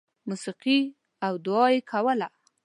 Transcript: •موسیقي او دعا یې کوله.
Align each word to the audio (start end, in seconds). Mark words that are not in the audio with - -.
•موسیقي 0.29 0.79
او 1.25 1.33
دعا 1.45 1.65
یې 1.73 1.79
کوله. 1.91 2.27